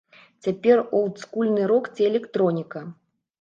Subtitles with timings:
[0.45, 2.83] Цяпер олдскульны рок ці электроніка.